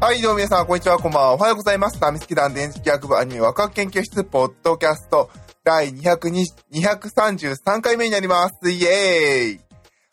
[0.00, 1.34] はい、どうも皆さん、こんにちは、こんばんは。
[1.34, 2.00] おはようございます。
[2.00, 5.28] ナミスケ団電磁気学部アニメワクワク研究室ポッドキャスト
[5.64, 8.70] 第233回目になります。
[8.70, 9.60] イエーイ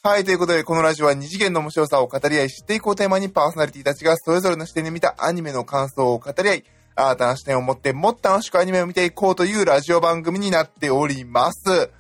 [0.01, 6.63] はい、ということで、このラジオは二次元の面白さを語り合い、知っていこうテーマにパーソナリティたちがそれぞれの視点で見たアニメの感想を語り合い、
[6.95, 11.91] 新たな視点を持ってもっと楽しくアニメを見ていこうというラジオ番組になっております。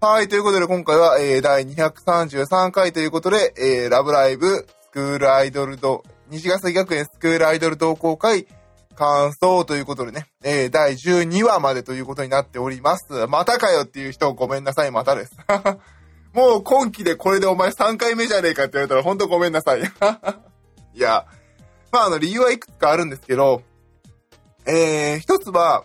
[0.00, 8.46] はい、ということで今回は、えー、第233回ということで、えー、ラブライブ、スクールアイドルド、西ヶ崎学園スクールアイドル同好会、
[8.96, 13.26] 感想ということでね、えー、第12話までということになっております。
[13.28, 15.36] またかよっていう人ごめんなさい、またです。
[16.32, 19.80] もう今期でこれでお前3回目じゃねえかって言われたらほんとごめんなさい。
[20.94, 21.26] いや、
[21.92, 23.62] まああの理由はいくつかあるんですけど、
[24.66, 25.84] えー、一つは、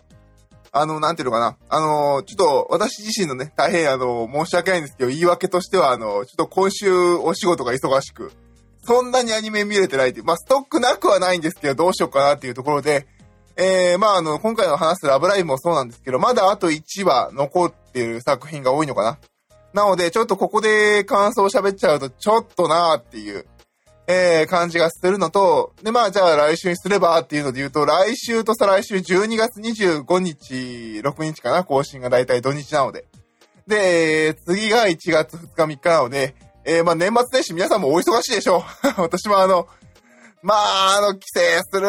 [0.72, 1.58] あの、なんていうのかな。
[1.70, 8.32] あの、ちょっと私自身のね、大変あの、申し訳ないんですけど、言い訳としては、あの、ちょっと今週お仕事が忙しく、
[8.84, 13.06] そんなにアニメ見れてないっていう、まあ、ストックなくはないんですけど、どうしようかなっていうところで、
[13.56, 19.20] えー、まあ、あの、今回の話すラブライブもそうなんですけど、まだあと1話残っている作品が多いのかな。
[19.74, 23.46] なので、ちょっとここで感想を喋っちゃうと、ちょっとなーっていう、
[24.08, 30.54] えー、感じがするのと、で、まあ、じゃあ来週にすればっていうので言うと、来週と再来週12月25日、
[31.04, 33.06] 6日かな、更新がだいたい土日なので。
[33.68, 38.64] で、次が1月2日3日なので、えー、まあ、年末年始皆さんもお忙しいでしょ
[38.98, 39.02] う。
[39.02, 39.68] 私もあの、
[40.44, 41.88] まあ、あの、帰省する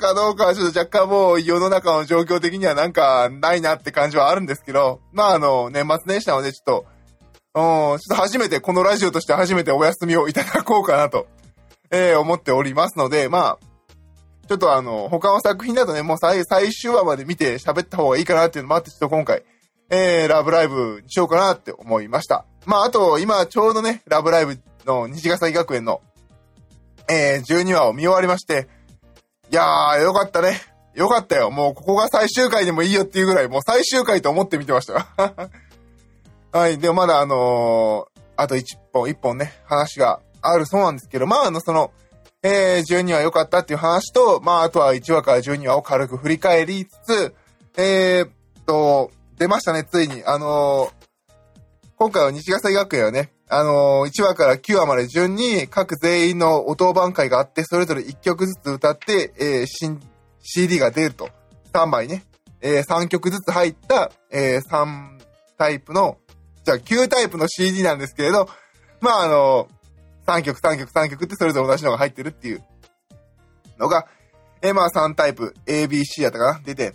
[0.00, 6.86] かどうかはちょっと若干もう世の中の状況的にはなんかないなって感じはあるんですけど、まああの、年末年始なのでちょっと、
[7.54, 11.26] うん、ちょっと初めて、このラジオとして初めてお休みをいただこうかなと、
[11.90, 13.68] えー思っておりますので、まあ、
[14.48, 19.42] ちょっとあの、他の作品だとね、もう最最終話まで見て喋った方がいいかなっていうのもあって、ちょっと今回、
[19.90, 22.44] えー、ラブライブにしようかなって思いました。
[22.66, 26.00] まあ、あと、今ちょうどね、ラブライブの西ヶ崎学園の、
[27.10, 28.68] えー、12話を見終わりまして、
[29.50, 30.60] いやー、よかったね。
[30.94, 31.50] よかったよ。
[31.50, 35.06] もうここが最終回でもいいよっていうぐらい、もう最終回と思って見てました。
[36.52, 36.78] はい。
[36.78, 41.90] でもまだあのーあと一本、一本ね、話があるそうなんですけど、まあ、あの、その、
[42.44, 47.34] えー、12話良かったっていう話と、まあ、あとは1話から12話を軽く振り返りつつ、
[47.76, 48.30] えー、っ
[48.64, 50.24] と、出ましたね、ついに。
[50.24, 51.08] あのー
[51.96, 60.00] 今回は西ヶ崎学園はね、あのー1話から9話まで順に各全員の音番会があって、それぞれ1曲ずつ歌って、えー新
[60.40, 61.30] CD が出ると。
[61.72, 62.24] 3枚ね。
[62.60, 65.18] えー3曲ずつ入った、えー3
[65.56, 66.18] タイプの、
[66.64, 68.48] じゃあ9タイプの CD なんですけれど、
[69.00, 69.68] まああの
[70.26, 72.62] 3曲3曲3曲ってそれぞれ同じのが入ってるっていう
[73.78, 74.06] のが、
[74.62, 76.60] えーまあ3タイプ ABC やったかな？
[76.64, 76.94] 出て、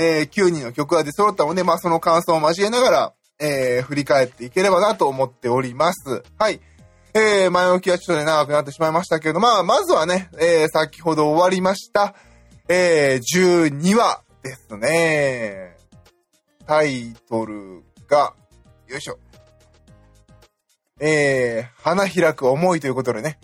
[0.00, 6.22] えー9人の曲が出揃ったので、まあその感想を交えながら、えー振り返っていければなと思っております。
[6.38, 6.60] はい。
[7.14, 12.14] えー前置きはちょっとね、長くなってしまいましたけど、まあ、まずはね、えー先ほど終わりました、
[12.68, 15.76] えー12話ですね。
[16.66, 18.34] タイトルが、
[18.86, 19.18] よいしょ。
[21.00, 23.38] えー、花開く思いということでね。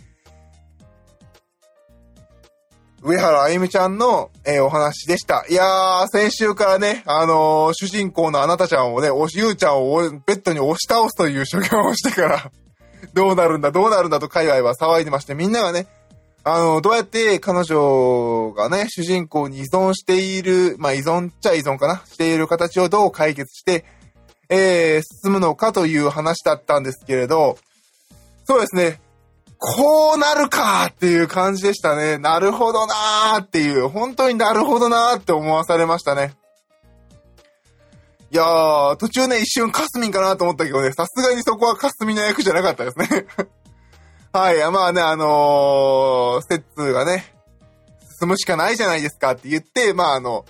[3.07, 5.45] 上原あゆみちゃんの、えーお話でした。
[5.51, 12.51] いやー、先週からね、あのー主人公のあなたちゃんをね、おしゆうちゃんをベッドに押し倒すという所業をしてから、
[13.13, 15.87] どうなるんだ、どうなるんだと界隈は騒いでまして、みんながね、
[16.45, 23.85] あの、どうやって彼女がね、主人公に依存している、まあ依存っちゃ依存かな、している形をどう解決して、
[24.49, 27.59] えー、進むのかという話だったんですけれど、
[28.47, 28.99] そうですね、
[29.59, 32.19] こうなるかっていう感じでしたね。
[32.19, 36.35] なるほどなーっていう、本当になるほどなーって思わされましたね。
[38.31, 43.27] いやー、途中ね、一瞬カスミンかなと思ったけどね、さすがにそこはカスミの役じゃなかったですね。
[44.33, 47.33] はい、まあね、あのー、セッツがね、
[48.19, 50.45] 進むしかないじゃないですかって言って、まああの、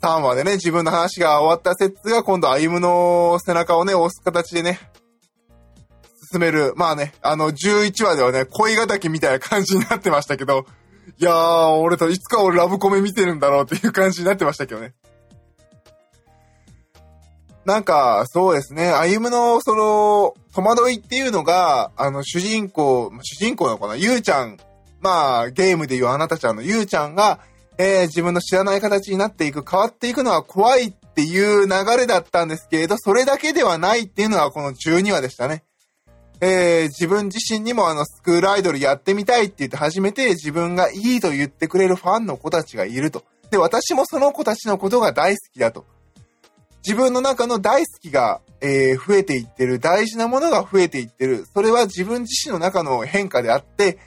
[0.00, 4.78] 3話でね、自分の話が終わったセッツが今度歩夢の背中をね、押す形でね、
[6.30, 6.72] 進める。
[6.76, 10.66] まあね、あの、11話ではね、恋敵みたいな感じになってましたけど、
[11.18, 14.94] いやー、俺といつか俺ラブコメ見てるんだろうっていう感じになってましたけどね。
[17.64, 23.96] なんか、そうですね、歩夢の、その、戸惑いっていうのが、あの、主人公、主人公なのかな？
[23.96, 24.58] ゆうちゃん、
[25.00, 27.40] まあ、ゲームでいうあなたちゃんのゆうちゃんが、
[27.76, 35.62] えー自分の知らない形になっていく、変わっていくのは怖いっていう流れだったんですけれど、それだけではないっていうのがこの12話でしたね。
[36.40, 43.24] えー自分自身にもあのスクールアイドルやってみたいって言って初めて自分がいいと言ってくれるファンの子たちがいると。
[43.50, 45.84] で、私もその子たちのことが大好きだと。
[46.86, 51.46] 自分の中の大好きが、えー増えていってる、大事なものが増えていってる。
[51.52, 53.98] それは自分自身の中の変化であって、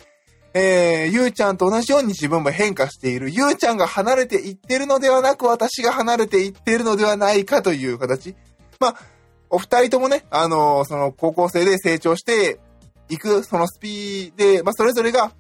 [0.54, 3.30] えー、ゆうちゃんと同じように自分も変化している。
[3.30, 8.36] ゆうちゃんが離れていってるのではなく、私が離れていってるのではないかという形。
[8.80, 8.96] まあ、
[9.52, 12.60] お二人ともね、あのー、その高校生で成長して
[13.10, 15.34] いく、そのスピーで、まあ、それぞれが、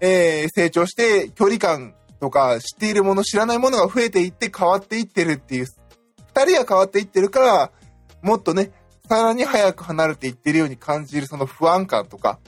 [0.00, 5.66] えー、成長して距離感とか知っているもの、知らないものが増えていって変わっていってるっていう、
[6.34, 7.70] 二人が変わっていってるから、
[8.22, 8.72] もっとね、
[9.08, 12.38] さらに早く離れていってるように感じるその不安感とか、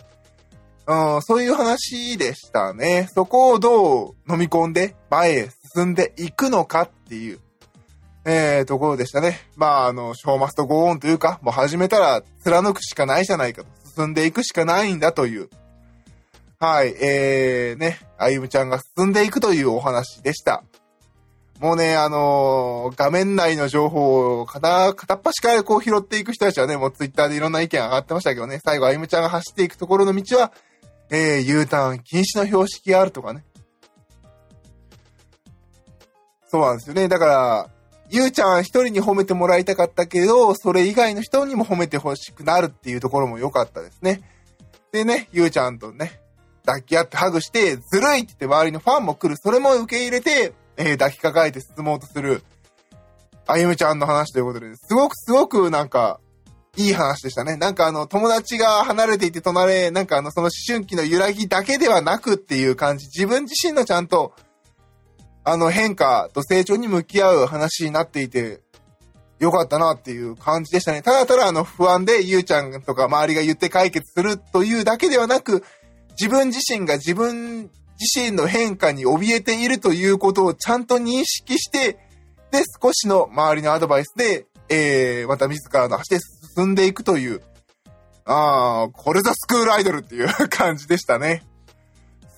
[0.87, 3.09] うん、そういう話でしたね。
[3.15, 7.41] そこをどう飲み込んで前へ進んでいくのかっていう、
[8.25, 9.41] えー、ところでしたね。
[9.57, 13.69] まあ、あの、ショーマストゴーンというか、もう始めたら貫くしかないじゃないかと。
[13.97, 15.51] 進んでいくしかないんだという。
[16.59, 20.63] はい、えー、ね、あゆむちゃんが進んでいくというお話でした。
[21.59, 30.53] もうね、あのー、画面内の情報を片、片っ端からこう拾っていく人たちはね、もうツイッターでいろんな意見上がってましたけどね、最後あゆむちゃんが走っていくところの道は、
[31.11, 33.45] えー、U ターン禁止の標識があるとかね。
[36.49, 37.09] そうなんですよね。
[37.09, 37.71] だから、
[38.13, 44.21] ゆうちゃん一人に褒めてもらいたかったけど、それ以外の人にも褒めてほしくなるっていうところも良かったですね。
[44.93, 46.21] でね、ゆうちゃんとね、
[46.67, 49.37] 抱き合ってハグして、ずるいって言って周りのファンも来る。
[49.39, 52.43] それも受け入れて、えー、抱きかかえて進もうとする、
[53.47, 56.21] あゆむちゃんの話ということで、すごくすごくなんか、
[56.77, 57.57] いい話でしたね。
[57.57, 64.35] なんかあの、友達が離れていて隣、なんかあの、その思春期の揺らぎだけではなくっていう感じ、自分自身のちゃんと、
[65.45, 68.61] あの、変化と成長に向き合う話になっていて、
[69.39, 71.03] よかったなっていう感じでしたね。
[71.03, 75.65] ただただあの、不安でゆうちゃんとか周りが言って解決するというだけではなく、
[76.11, 81.99] 自分自身が自分自身の変化に怯えているということをちゃんと認識して、
[82.51, 86.19] で、少しの周りのアドバイスで、えー、また自らの足で
[86.57, 87.43] 進んでいくという、
[88.25, 91.45] ああ、これぞスクールアイドルっていう感じでしたね。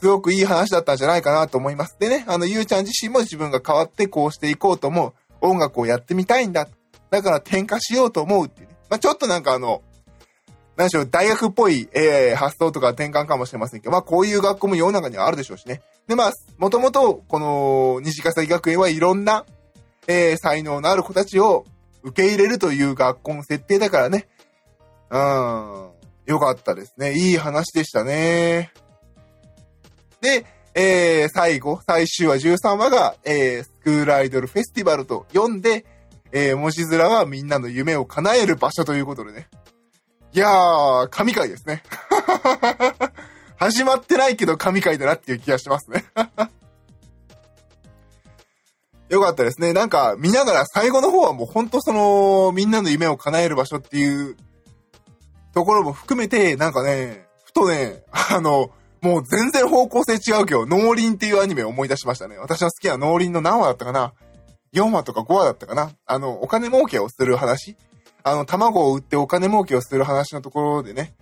[0.00, 1.96] すごくいい話だったんじゃないかなと思います。
[1.98, 5.12] でね、あの、ゆうちゃん自身も自分が変わってこうしていこうと思う。
[5.40, 6.68] 音楽をやってみたいんだ。
[7.10, 8.76] だから転化しようと思うっていうね。
[8.90, 9.82] まあ、ちょっとなんかあの、
[10.76, 15.82] 何でしょう、大学っぽい、えー、発想とか転換かもしれませんけど、まあこういう学校も世の中にはあるでしょうしね。
[16.08, 19.44] で、まあ、もともと、この、西笠井学園はいろんな、
[20.06, 21.64] えー、才能のある子たちを
[22.02, 24.26] 受け入れるという学校の設定だからね。
[25.10, 25.90] うん、
[26.26, 27.14] よかったですね。
[27.14, 28.72] いい話でしたね。
[30.24, 35.84] で、えー、最後、最終話13話が、えー、スクールアイドルフェスティバルと読んで、
[36.32, 39.48] えー、文字面はみんなの夢を叶える場所ということでね。
[40.32, 41.82] いやー、神回ですね。
[43.56, 46.06] 始まってないけど神回だなっていう気がしますね。
[49.10, 49.74] よかったですね。
[49.74, 54.36] なんか見ながら最後の方はもうほんとそのみんなの夢を叶える場所っていう
[55.52, 58.70] ところも含めてなんかね、ふとね、あの、
[59.04, 62.38] もう全然方向性違うけど、農林っていうアニメを思い出しましたね。
[62.38, 64.14] 私の好きな農林の何話だったかな
[64.72, 65.90] ?4 話とか5話だったかな？
[66.06, 67.76] あの、お金儲けをする話？
[68.22, 71.14] あの、卵を売ってお金儲けをする話のところでね、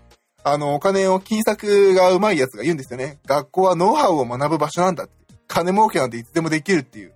[0.44, 3.18] あの、お金を金策がうまいやつが言うんですよね。
[3.26, 5.14] 学校はノウハウを学ぶ場所なんだって。
[5.48, 7.12] 金儲けなんていつでもできるっていう。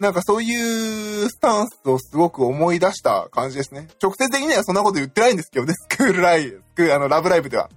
[0.00, 3.86] なんかそういうスタンスをすごく思い出した感じですね。
[4.02, 7.70] 直接的にはそんなこと言ってないんですけどね、スクールライブ、スクール、あの、ラブライブでは。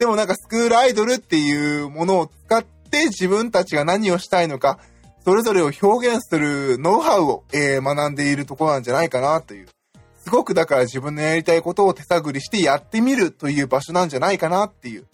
[0.00, 4.78] でもなんかスクールアイドルっていうものを使って自分たちが何をしたいのか、
[5.26, 9.68] それぞれを表現するノウハウを、えー、学んでいるところなんじゃないかなという。
[10.24, 15.04] すごくだから自分のやりたいことを手探りしてやってみるという場所なんじゃないかなっていう、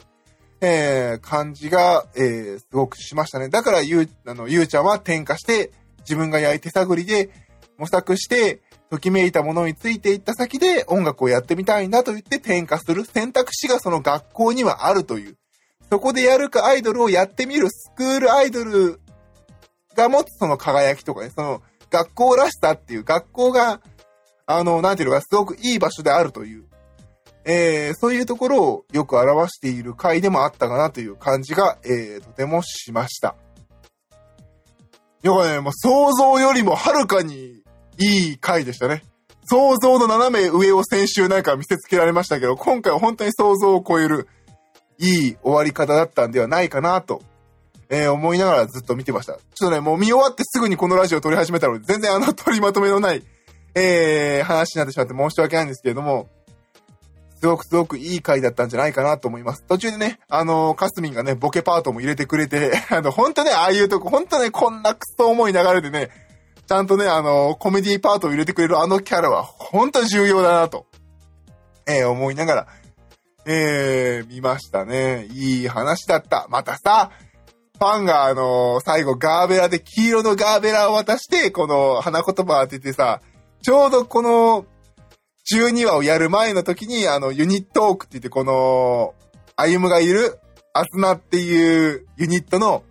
[0.61, 3.49] えー、感じが、えー、すごくしましたね。
[3.49, 7.31] だからゆう、あの、ゆうちゃんは転化して自分がやり手探りで
[7.76, 15.37] 模索してときめいたものについていった先で音楽をやってみたいんだと言って転化する選択肢がその学校にはあるという。
[15.90, 19.00] そこでやるかアイドルをやってみるスクールアイドル
[19.95, 23.81] が持つその輝きとかね、その学校らしさっていう学校が
[24.49, 26.64] あの、なんていうのか、すごくいい場所であるという、
[27.45, 33.35] えー、そういうところをよく表している回でもあったかなという感じが、えー、とてもしました。
[35.23, 37.64] 要はね、もう想像よりもはるかに
[37.99, 39.03] いい回でしたね。
[39.49, 44.29] 想像の斜め上を先週なんか見せつけられましたけど、今回は本当に想像を超える
[44.99, 47.23] いい終わり方だったんではないかなと、
[47.88, 49.35] えー、思いながらずっと見てました。
[49.35, 53.23] ちょっとね、もう見終わってすぐにこのラジオを撮り始めたので、全然あの取りまとめのない
[53.79, 56.29] えー、話になってしまって申し訳ないんですけれども、
[57.38, 59.62] すごくすごくいい回だったんじゃないかなと思います。
[59.65, 66.09] 途中でね、あのー、カスミンがね、ボケパートも入れてくれて、 あの、ほんとね、ああいうとこ、ほんとね、こんなクソ重い流れでね、
[66.66, 70.87] ちゃんとね、あの、コメディーパートを入れてくれるあのキャラは、ほんと重要だなと、
[71.87, 72.66] えー、思いながら、
[73.46, 75.26] えー、見ましたね。
[75.30, 76.46] いい話だった。
[76.50, 77.12] またさ、
[77.78, 83.20] ファンがあの、最後ガーベラで黄色のガーベラを渡して、この花言葉当ててさ、
[83.62, 84.66] ちょうどこの
[85.52, 89.14] 12話をやる前の時に、あの、ユニットオークって言って、この、
[89.56, 90.40] 歩夢がいる、
[90.73, 92.82] アスナっていうユニットの、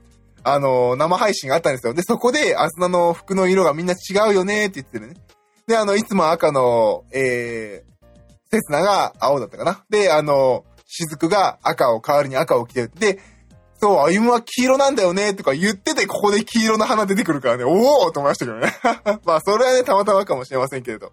[0.48, 1.96] あの、生配信があったんですよ。
[1.96, 5.16] で、そこで、アスナの服の色がみんな違うよねって言ってるね。
[5.68, 9.84] で、あの、いつも赤の、えー、セスナが青だったかな。
[9.90, 12.92] で、あの、雫が赤を代わりに赤を着てる。
[12.96, 13.20] で、
[13.82, 18.72] そう、歩夢は黄色なんだよねとか言ってて、ここで黄色の花出てくるからね、おおと思いましたけどね。
[19.26, 21.12] まあ、それはね、たまたまかもしれませんけれど。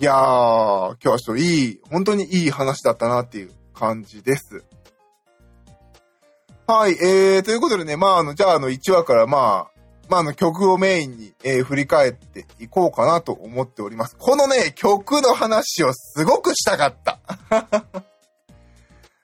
[0.00, 4.64] いやー、今日はちょっといい、本当にいい話だったなっていう感じです。
[6.68, 14.16] はい、えー、ということでね、まあ、あの、じゃあ、あの、1話からまあ、まあ、あの、曲をメインに、えー、振り返っていこうかなと思っております。
[14.18, 17.20] このね、曲の話をすごくしたかった。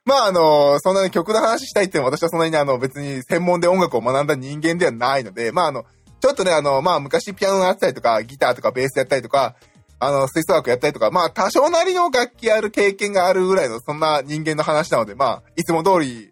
[0.06, 5.84] まあ、あの、そんなに曲の話したいって私はそんなに、あの、別に専門で音楽を学んだ人間ではないので、まあ、あの、
[6.20, 9.56] ちょっとね、あの、まあ、昔ピアノやったりとか、ギターとかベースやったりとか、
[9.98, 16.31] あの、吹奏楽やったりとか、まあ、多少なりの楽器ある経験があるぐらいの、そんな人間の話なので、まあ、いつも通り、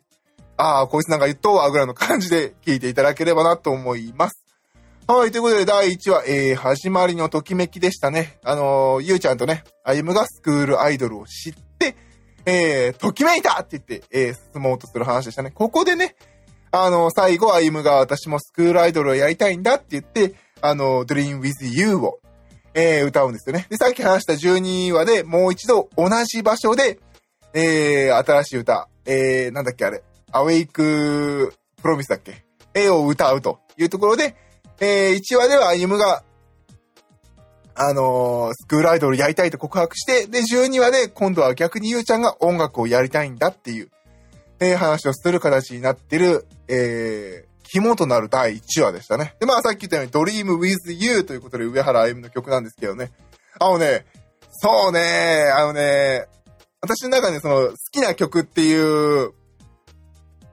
[0.60, 4.44] ああ、こいつなんか言っとわ、ぐらいの感じで聞いていただければなと思います。
[5.06, 8.38] はい、ということで、第1話、えー、始まりのときめきでしたね。
[8.44, 11.96] あのー、ゆうちゃんとね、あゆむがスクールアイドルを知って、
[12.44, 15.50] えー、ときめいたって言って、えー、進もうとする話でしたね。
[15.50, 16.14] ここでね、
[16.72, 22.18] あのー、最後、あゆむが私もスクールアイドルをやりたいんだって言って、あのー、Dream with You を
[22.74, 23.66] えー、歌うんですよね。
[23.70, 27.00] で、さっき話した12話でもう一度同じ場所で、
[27.54, 32.44] えー、新しい歌、えー、なんだっけあれ、アウェイクプロミスだっけ？
[32.74, 34.36] 絵を歌うというところで、
[34.80, 36.22] えー、1話では歩夢が、
[37.74, 43.90] あのー、スクールアイドルやりたいと告白して、で、12話で今度は逆にゆうちゃんが音楽をやりたいんだっていう、
[44.60, 49.34] えー、話をする形になってる、えー、肝となる第1話でしたね。
[49.40, 53.10] で、まあさっき言ったように Dream with You ということで上原歩の曲なんですけどね。
[53.58, 54.06] あのね、
[54.50, 56.26] そうね、あのね、
[56.80, 59.32] 私の中でその好きな曲っていう、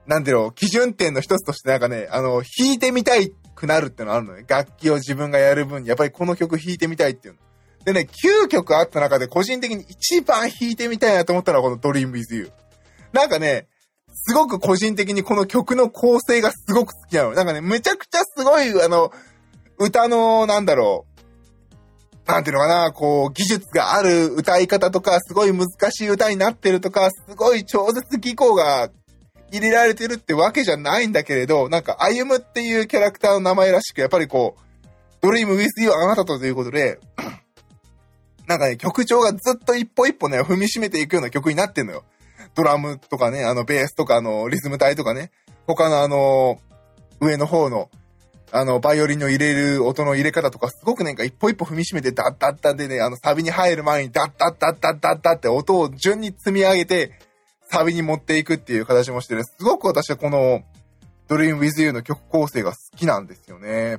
[0.08, 4.44] なんていうの、基準点の一つとしてなんかね、あの、弾いてみたいくなるっていうのあるのね。
[4.48, 7.40] 楽器を自分がやる分に、やっぱりこの曲弾いてみたいっていうの。
[7.84, 8.08] でね、
[8.44, 12.50] 9曲あった中で個人的に一番弾いてみたいなと思ったのはこの Dream with You。
[13.12, 13.68] なんかね、
[14.14, 17.32] すごく個人的にこの曲の構成がすごく好きなの。
[17.32, 19.12] なんかね、めちゃくちゃすごい、あの、
[19.78, 22.30] 歌の、なんだろう。
[22.30, 28.90] なんていうのかな、こう、技術がある歌い方とか、すごい難しい歌になってるとか、すごい超絶技巧が
[29.50, 34.68] 入れられてるってわけじゃないんだけれど、なんか、歩むっていうキャラクターの名前らしく、やっぱりこう、
[35.20, 37.00] ドリーム with you あなたとということで、
[38.46, 42.04] なんかね、曲調がずっと一歩一歩ね、踏みしめていくような曲になってんのよ。
[42.54, 45.30] ドラムとかね、あの、ベースとか、あの、リズム隊とかね、
[45.66, 46.58] 他のあの、
[47.20, 47.90] 上の方の、
[48.50, 57.12] あの、バイオリンの入れる音の入れ方とか、すごくなんか一歩一歩踏みしめて、ダッダッダッでね、あの、サビに入る前に、ダッダッダッダッダッダって音を順に積み上げて、
[57.70, 59.44] サビに持っていくっていう形もしてる。
[59.44, 60.62] すごく私はこの、
[61.28, 63.98] Dream With You の曲構成が好きなんですよね。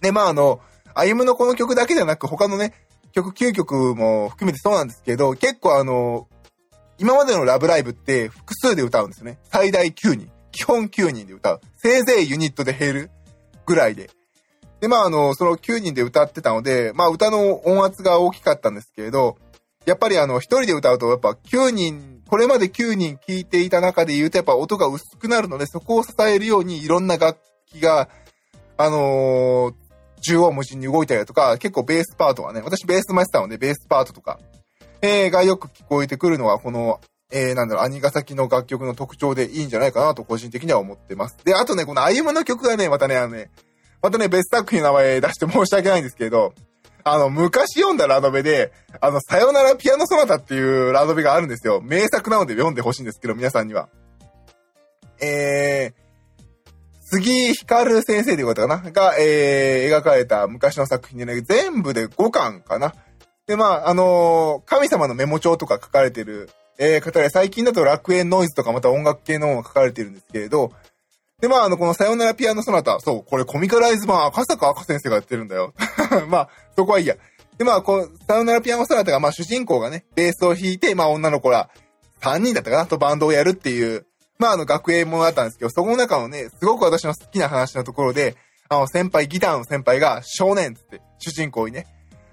[0.00, 0.60] で、まああの、
[0.94, 2.72] 歩のこの曲だけじゃなく、他のね、
[3.12, 6.28] 曲9曲も含めてそうなんですけど、結構あの、
[6.98, 9.38] 今までのラブライブって複数で歌うんですよね。
[9.44, 10.30] 最大9人。
[10.52, 11.60] 基本9人で歌う。
[11.76, 13.10] せいぜいユニットで減る
[13.66, 14.10] ぐらいで。
[14.80, 19.36] で、まあ、あの、その9人で歌ってたので、まあ、歌の音圧が大きかったんですけれど、
[19.86, 28.08] やっぱりあの、一人で歌うと、やっぱ9人、これまで9人聴いていた中で言うと、やっぱ音が薄くなるので、そこを支えるようにいろんな楽器が、
[28.76, 29.74] あのー、
[30.16, 34.40] 縦横無尽に動いたりだとか、結構ベースパートはね、私ベースもやってたので、ベースパートとか、
[35.00, 37.00] えー、がよく聞こえてくるのは、この、
[37.32, 41.36] えー、なんだろう、兄ヶ崎の楽曲の特徴でいいんじゃないかなと個人的には思ってます。
[41.44, 43.52] で、あとね、この歩むの曲がね、またね、あのね、
[44.02, 46.52] またね、別作品の名前出して申し訳ないんですけど、
[47.04, 51.82] あの、昔読んだラノベで、あの、さよならピアノソナタっていうラノベがあるんですよ。
[51.82, 53.90] 名作なので読んでほしいんですけど、皆さんには。
[55.20, 56.04] えー、
[57.00, 58.90] 杉光先生でよかったかな？
[58.90, 62.94] が、えー、描かれた昔の作品でね、全部で5巻かな。
[63.46, 70.72] で、まあ、あのー、神様のメモ帳とか書かれてる、えー、方で、最近だと楽園ノイズとかまた音楽系の本が書かれてるんですけれど、
[71.40, 75.74] で、まあ、あの、このさよならピアノソナタ、そう、これコミカライズ版赤坂赤先生がやってるんだよ。
[76.28, 77.16] まあ、そこはいいや。
[77.58, 81.68] で、まあ、この、さよならピアノソナタが、まあ、主人公がね、ベースを弾いて、まあ、女の子ら、
[82.20, 84.06] 3人だったかな、とバンドをやるっていう、
[84.38, 88.36] まあ、あの、学園ものだったんですけど、そこの中のね、すごく私の好きな話のところで、
[88.68, 91.86] あの、先輩、ギターの先輩が、少年つって、主人公にね、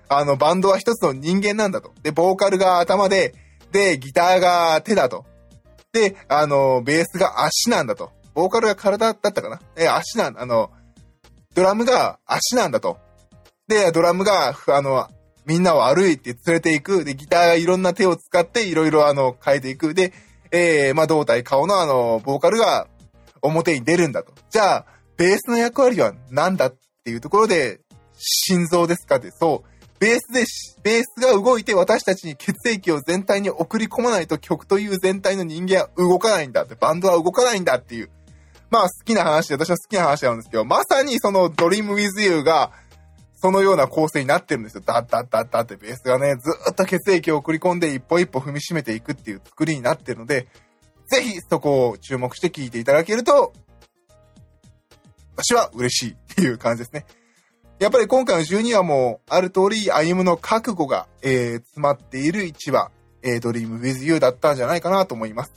[0.08, 1.94] あの、バンドは一つの人間なんだと。
[2.04, 3.36] で、ボーカルが頭で、
[3.72, 5.26] で、ギターが手だと。
[5.94, 8.12] で、あの、ベースが足なんだと。
[8.34, 9.62] ボーカルが体だったかな？
[9.76, 10.72] え、足なん、あの、
[11.54, 12.98] ドラムが足なんだと。
[13.68, 15.08] で、ドラムが、あの、
[15.46, 17.04] みんなを歩いて連れていく。
[17.04, 19.94] で、ギターがいろんな手を使っていろいろあの、変えていく。
[19.94, 20.14] で、
[20.52, 22.88] えー、まあ、胴体、顔のあの、ボーカルが
[23.42, 24.34] 表に出るんだと。
[24.50, 24.86] じゃあ、
[25.18, 27.80] ベースの役割は何だっていうところで、
[28.18, 29.70] 心臓ですかって、そう。
[30.00, 30.46] ベースで、
[30.84, 38.10] ベースが動いて私たちに血液を全体に送り込まないと曲という全体の人間は動かないんだって、バンドは動かないんだっていう。
[38.72, 42.72] まあ好きな話で、私は好きな話なんですけど、まさにそのドリームウィズユーが、
[43.36, 44.84] そのような構成になってるんですよ。
[44.86, 50.48] ダッダッダッダッってベースがね、ずっと血液を送り込んで一歩一歩踏みしめていくっていう作りになってるので、
[51.08, 53.52] ぜひそこを注目して聞いていただけると、
[55.36, 57.06] 私は嬉しいっていう感じですね。
[57.80, 62.92] やっぱり今回の12話も、ある通り、歩むの覚悟が、えー、詰まっている1話、
[63.24, 65.52] えー、ドリーム with you だったんじゃないかなと思います。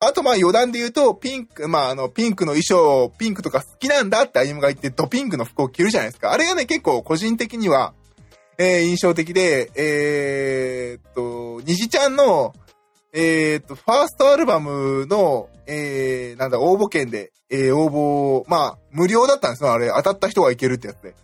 [0.00, 6.32] あと、まあ余談で言うと、ピンク、まああの、ピンクの衣装、ピンクとか好きなんだって歩夢が言って、ドピンクの服を着るじゃないですか。
[6.32, 7.94] あれがね、結構個人的には、
[8.58, 12.54] えー、印象的で、えー、っと、虹ちゃんの、
[13.12, 19.88] えー、っと、ファーストアルバムの、えー、なんだ、応募券で、えー、応募、まあ、無料だったんですよ、あれ。
[19.96, 21.14] 当たった人が行けるってやつで。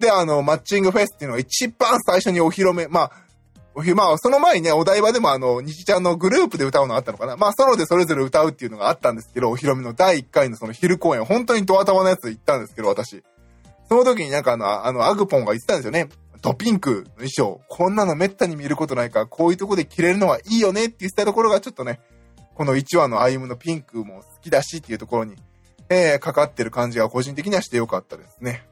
[0.00, 3.12] で、あの、マッチングフェスっていうのが一番最初にお披露目、まあ、
[3.94, 7.36] まあ、その前にね、お台場でもあの、虹ちゃんのグループで歌うのあったのかな。
[7.36, 13.22] まあ、ソロでそれぞれ歌うっていうのがあったんですけど、お披露目の第1回のその昼公演、本当にドアタワのやつ行ったんですけど、私。
[13.88, 16.08] その時になんかあの、あの、アグポンが言ってたんですよね。
[16.42, 17.60] ドピンクの衣装。
[17.68, 22.00] こんなのめったに見ることないから、こういうとこで着れるのはいいよねって言ってたところがちょっとね、
[22.54, 25.36] この1話の歩夢のピンクも好きだしっていうところに、
[25.88, 28.66] えー、かかってる感じが個人的にはしてよかったですね。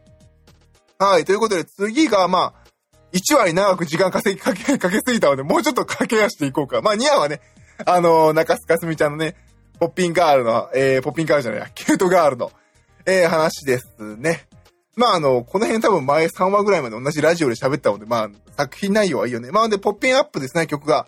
[0.98, 1.24] はい。
[1.24, 2.65] ということで次が、まあ、
[3.12, 6.82] 1話に長く時間稼ぎかけ、かけすぎたので、もうちょっと駆け足していこうか。
[6.82, 7.40] まあ、2話はね、
[7.84, 9.36] あのー、中須かすみちゃんのね、
[9.78, 12.52] ポッピンガールの、えー、ポッピンガールじゃないや、キュートガールの、
[13.04, 14.46] えー、話ですね。
[14.96, 19.50] まあ、あの、この辺多分前3話ぐらいまで同じラジオで喋ったので、まあ、作品内容はいいよね。
[19.50, 21.06] まあ、で、ポッピンアップですね、曲が。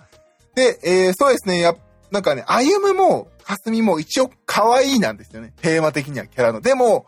[0.55, 1.75] で、えー、そうですね、や、
[2.11, 5.55] なんかね、歩むも、かすみも一応可愛いなんですよね。
[5.62, 6.61] テーマ的にはキャラの。
[6.61, 7.07] でも、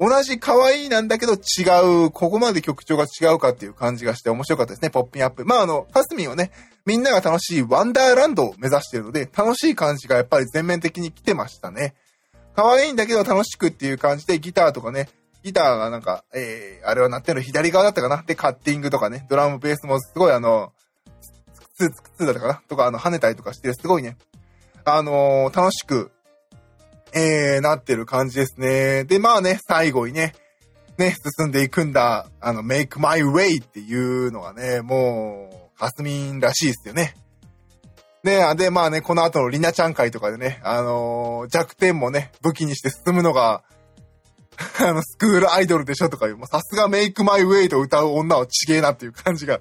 [0.00, 5.44] 同じ可愛いなんだけど違う、ここまで曲調が違うかっていう感じがして面白かったですね、ポッピンアップ。
[5.44, 6.52] まあ、あの、かすみんはね、
[6.86, 11.94] みんなが楽しいワンダーランドを目指しているので、楽しい感じがやっぱり全面的に来てましたね。
[12.54, 15.08] 可愛いんだけど楽しくっていう感じでギターとかね、
[15.42, 18.22] ギターがなんか、えー、あれは鳴ってるの左側だったかな？
[18.26, 20.72] で、カッティングとかね、ドラムベースもすごいあの、
[21.76, 22.62] ツーツーだったかな？
[22.68, 24.16] とか、あの、跳ねたりとかして、すごいね、
[24.84, 26.10] あのー、楽しく
[27.12, 29.04] えー、なってる感じですね。
[29.04, 30.34] で、まあね、最後にね、
[30.98, 37.14] ね、進んでいくんだ、あの、make my way っていうのがね、もう、かすみんらしいですよね。
[38.24, 43.62] ね、で、まあね、この後のリナちゃん会とかでね、あのー、弱点もね、武器にして進むのが、
[44.84, 49.60] あの、スクールアイドルでしょとかいう、もうさすが make my way と歌う女はちげえなっていう感じが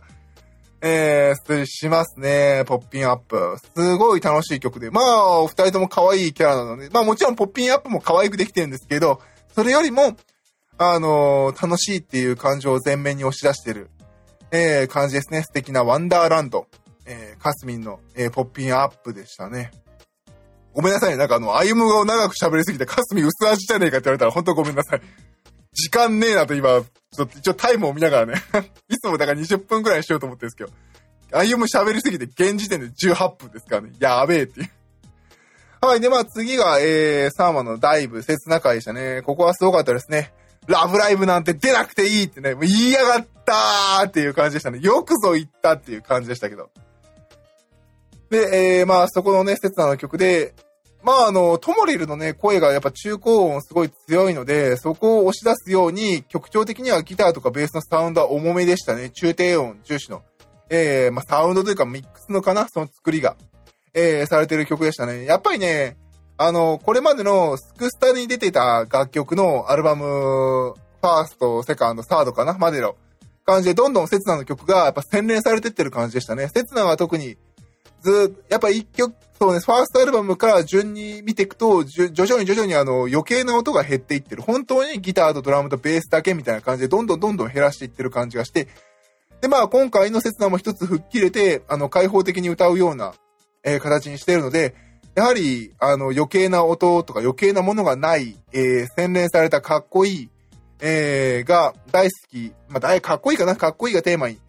[0.81, 2.63] えー、失礼しますね。
[2.67, 3.57] ポッピンアップ。
[3.75, 4.91] すごい楽しい曲で。
[4.91, 9.19] まあ、お二人とも可愛いキャラなので、まあもちろんポッピンアップも可愛くできてるんですけど、
[9.55, 10.15] それよりも、
[10.77, 13.89] あのー、楽しいっていう感情を前面に押し出してる、
[14.51, 15.41] えー、感じですね。
[15.41, 16.67] 素敵なワンダーランド。
[17.07, 19.71] えー、カスミンの、えー、ポッピンアップでしたね。
[20.73, 21.17] ごめんなさいね。
[21.17, 25.01] なんかあの、歩むを長く喋りすぎて、カスミン薄味じゃねえかって言われたら、本当ごめんなさい。
[25.77, 28.33] 時間ねえなと今、ちょっと一応タイムを見ながらね
[28.89, 30.71] いつもだから20分くらいにしようと思ってるんですけど、
[31.37, 33.91] 歩む喋りすぎて現時点で18分ですからね。
[33.99, 34.69] やべえっていう。
[35.79, 35.99] はい。
[35.99, 39.21] で、まあ次が、えー、サーマのダイブ、切な回でしたね。
[39.21, 40.33] ここはすごかったですね。
[40.67, 44.79] ラブライブなんて出なくていいってね、もう言いやがったーっていう感じでしたね。
[44.81, 46.71] よくぞ言ったっていう感じでしたけど。
[48.29, 50.53] で、えー、まあそこのね、切なの曲で、
[51.03, 59.10] まああの、トモリルのね、声がやっぱ中高音すごい強いので、そこを押し出すように、曲調的にはギターとかベースのサウンドは重めでしたね。
[59.12, 60.23] 中低音重視の。
[60.69, 62.67] えー、まあサウンドというかミックスのかな？
[62.67, 63.38] その作りが。
[63.93, 65.25] えー、されてる曲でしたね。
[65.25, 65.97] やっぱりね、
[66.38, 72.53] あの、これまでのスクスタに出てた楽曲のアルバム、ファースト、セカンド、サードかな？
[72.57, 72.95] までの
[73.45, 76.49] 感じで、どんどんセツナの曲がやっぱ洗練されてってる感じでしたね。
[76.49, 77.38] セツナは特に、
[78.01, 84.41] ずやっぱ一曲、そうね、ファーストアルバムから順に見ていくと、徐々に徐々にあの余計な音が減っていってる。
[84.41, 88.67] 本当にギターとドラムとベースだけみたいな感じで、どんどんどんどん減らしていってる感じがして、
[89.41, 93.13] で、まあ今回の刹那も一つ吹っ切れて、あの、開放的に歌うような、
[93.63, 94.73] えー、形にしているので、
[95.13, 100.30] やはり、あの、余計な音とか余計なものがない、えー、洗練されたかっこいい、
[100.80, 102.54] えー、が大好き。
[102.69, 103.56] まあ、かっこいいかな？
[103.56, 104.39] かっこいいがテーマに、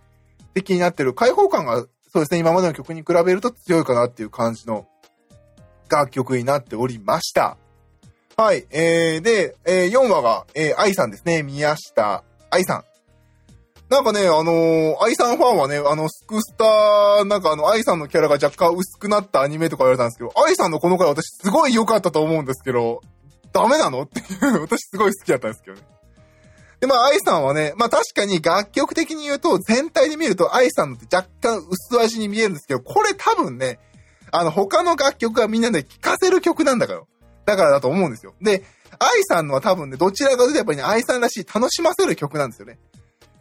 [0.55, 1.87] 的になってる開放感が
[2.19, 4.89] そうですね、今までの曲に比べると強いかなっていう感じの
[5.89, 7.57] 楽曲になっておりました。
[8.37, 8.67] はい。
[8.71, 11.45] えー、で、えー、4話が、えー、愛さんですね。
[11.45, 12.85] 宮下愛さん。
[13.89, 23.01] なんかね、あのー、愛さんファンはね、あの、スクスター、なんかあの、愛さんのキャラが若干薄くなったアニメとか言われたんですけど、愛さんのこの回私すごい良かったと思うんですけど、
[23.53, 24.03] ダメなの？
[24.03, 25.98] っていう私すごい好きだったんですけどね。
[26.81, 33.81] で、まあ、愛さんはね、まあ確かに楽曲的に言うと、全体で見ると愛さんのって若干薄味に見えるんですけど、これ多分ね、
[34.31, 37.03] あの、他の楽曲はみんなで聴かせる曲なんだから。
[37.47, 38.35] だからだと思うんですよ。
[38.43, 38.63] で、
[38.99, 42.79] 愛さんのは多分ね、どちらかというとやっぱりね、愛さんらしい楽しませる曲なんですよね。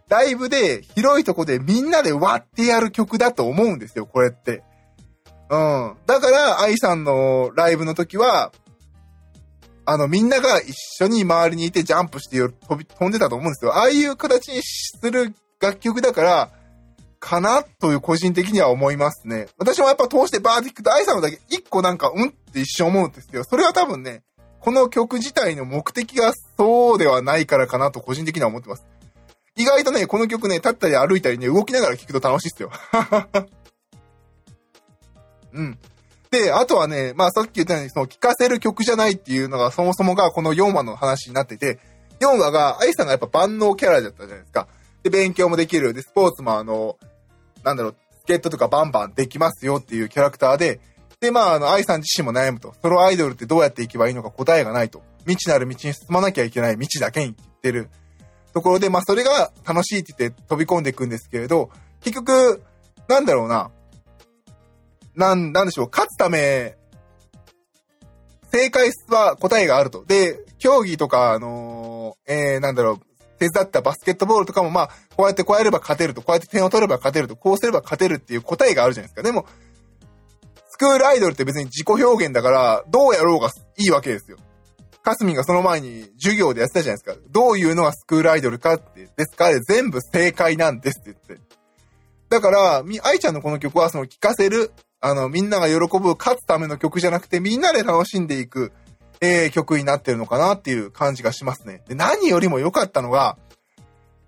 [0.09, 4.63] ライブで、広いとこでみんなで割ってやる曲だと思うんですよ、これって。
[5.49, 5.95] うん。
[6.05, 8.51] だから、愛さんのライブの時は、
[9.89, 13.73] あの、みんなが一緒に周りにいてジャンプして飛び、飛んでたと思うんですよ。
[13.73, 16.51] ああいう形にする楽曲だから、
[17.19, 19.47] かなという個人的には思いますね。
[19.57, 24.23] 私もやっぱ通してバーティックと愛さんのだけ一個なんか、うんって一瞬思うんですけど、それは多分ね、
[24.59, 28.85] この曲自体の目的がそうではないからかなと個人的には思ってます。
[29.55, 32.71] 意外とね、この曲ね、立ったり歩いたりね、動きながら聴くと楽しいっすよ。
[35.53, 35.79] うん。
[36.41, 41.79] で、あとはね、まあさっき言ったように、その聴かせる曲じゃないっていうのがそもそもがこの4話の話になってて、
[42.19, 44.67] 4話が、愛さんがやっぱ万能キャラだったじゃないですか。
[45.03, 45.93] で、勉強もできる。
[45.93, 46.97] で、スポーツもあの、
[47.63, 50.79] なんだろう、スケートとかバンバンできますよっていうキャラクターで、
[51.19, 52.75] で、まあ、あの、愛さん自身も悩むと。
[52.81, 55.01] ソロアイドルってどうやっていけばいいのか答えがないと。
[55.21, 57.89] 未知なる道に進まなきゃいけない道だけに言ってる
[58.53, 61.71] ところで、まあ、それが楽しいって言って飛び込んでいくんですけれど、
[62.01, 62.63] 結局、
[63.07, 63.71] なんだろうな。
[65.17, 66.77] なん、なんでしょう、勝つため、
[68.53, 70.05] 正解は答えがあると。
[70.05, 72.99] で、競技とか、あのー、えー、なんだろう、
[73.39, 79.23] 手伝ったバスケットボールとかも、まあ、こうやってこうやれば勝てると、こうやって点を取れば勝てると、こうすれば勝てるっていう答えがあるじゃないですか。
[79.23, 79.45] でも、
[80.69, 84.37] スクールアイドルって別に自己表現だから、どうやろうがいいわけですよ。
[85.03, 87.21] かすみがその前に授業でやってたじゃないですか。
[87.29, 89.51] どういうのがスクールアイドルかって、ですか？
[89.61, 91.45] 全部正解なんですって言って。
[92.29, 98.71] だから、み、愛ちゃんのこの曲はその聴かせる、あの、みんなが喜ぶ、勝つための曲じゃなくて、みんなで楽しんでいく、
[99.21, 101.83] えー、曲になってるのかなっていう感じがしますね。
[101.87, 103.37] で、何よりも良かったのが、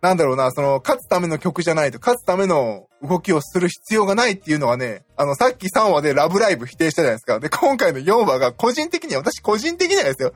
[0.01, 7.39] なんだろうな、その、勝つための曲じゃないと、勝つための動きをする必要がないっていうのはね、あの、さっき3話でラブライブ否定したじゃないですか。
[7.39, 10.33] で、今回の4話が個人的には、私個人的にはですよ。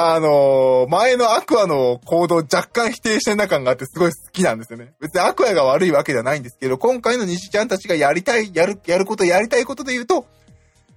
[0.00, 4.92] あのー、前のアクアの行動若干否定してるな感があってすごい好きなんですよね。
[5.00, 10.24] 別にアクアが悪いわけではないんですけど、今回の西ちゃんたちがやりたい、やる、やること、やりたいことで言うと、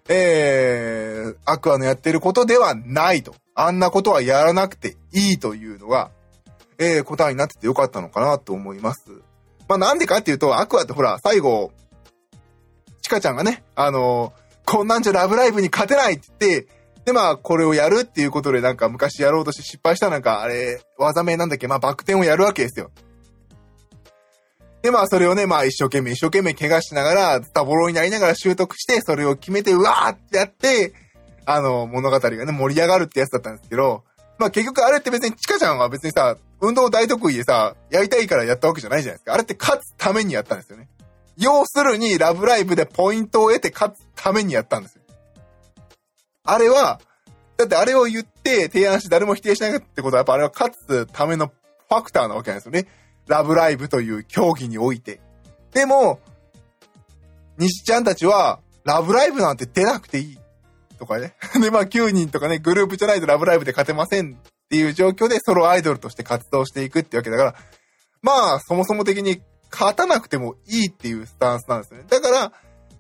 [0.08, 3.34] えー、アクアのやってることではないと。
[3.56, 6.12] あんなことはやらなくていいというのが、
[6.78, 9.10] えー、答えになっててよかったのかなと思います。
[9.68, 11.72] まあ、なんでかっていうと、アクアってほら、最後、
[13.02, 22.92] チカちゃんがね、あのー、こんなんじゃラブライブに勝てないって言って、で、まあ、これをやるっていうことで、なんか昔やろうとして失敗したなんか、あれ、技名なんだっけ、まあ、バク転をやるわけですよ。
[24.84, 30.94] で、まあ、それをね、まあ、一生懸命、一生懸命怪我しながら、ズタボロになりながら習得して、それを決めて、うわーってやって、
[31.46, 34.04] あの、物語がね、盛り上がるってやつだったんですけど、
[34.38, 39.34] まあ、結局あれって別に、チカちゃんは別にさ、運動大得意でさ、やりたいからやったわけじゃないじゃないですか。
[39.34, 40.88] あれって勝つためにやったんですよね。
[41.38, 45.01] 要するに、ラブライブでポイントを得て勝つためにやったんですよ。
[46.44, 47.00] あれは、
[47.58, 52.88] だってあれを言って提案して誰も否定しないってことは、やっぱあれは勝つためのファクターなわけなんですよね。
[53.28, 55.20] ラブライブという競技において。
[55.74, 56.20] でも、
[57.58, 60.40] 西ちゃんたちは、ラブライブなんて出なくていい。
[61.02, 61.34] とかね。
[61.60, 67.56] で、まあ9人とかね、グループじゃないとラブライブで勝てませんっていう状況でソロアイドルとして活動していくってわけだから、
[68.22, 72.06] まあ、そもそも的に勝たなくてもいいっていうスタンスなんですよね。
[72.08, 72.54] だから、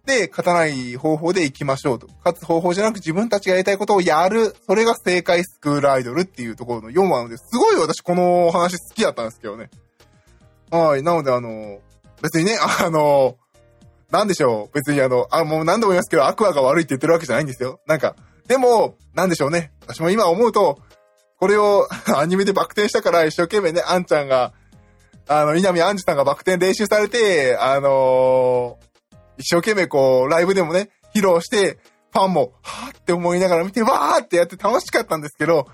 [0.05, 2.07] で、勝たない方法で行きましょうと。
[2.23, 4.55] 勝つ方法じゃなく自分たちがやりたいことをやる。
[4.67, 9.69] それが正解スクールアイドルっていうところの4話なので、すごい私この話好きだったんですけどね。
[10.71, 11.03] はい。
[11.03, 11.79] なのであの、
[12.21, 13.35] 別にね、あの、
[14.09, 14.75] なんでしょう。
[14.75, 17.79] 別にあの、あ、もう何度も言いますけど、アクアが悪いって言ってるわけじゃないんですよ。
[17.85, 18.15] なんか、
[18.47, 19.71] でも、なんでしょうね。
[19.81, 20.79] 私も今思うと、
[21.37, 21.87] これを
[22.17, 24.53] アニメでバク転したから一生懸命ね、アンちゃんが、
[25.27, 28.90] あの、稲見アンジさんがバク転練習されて、あのー
[29.41, 31.80] 一生懸命こう、ライブでもね、披露して、
[32.13, 35.67] ファンも、はぁって思いながら見て、わーってやって楽しかったんですけど、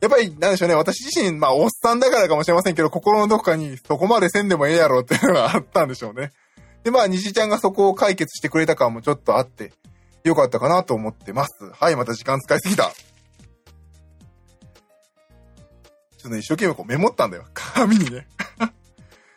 [0.00, 6.30] やっぱり、なんでしょうね、私自身、まあ、おっさんだからかもしれませんけど、心のどこかに、そこまでせんでもええやろっていうのがあったんでしょうね。
[6.84, 9.72] で、まあ、虹ちゃんがそこを解決してくれた感もちょっとあって、
[10.24, 11.70] よかったかなと思ってます。
[11.72, 12.84] はい、また時間使いすぎた。
[12.84, 12.92] ちょ
[16.20, 17.44] っとね、一生懸命こうメモったんだよ。
[17.54, 18.28] 紙にね。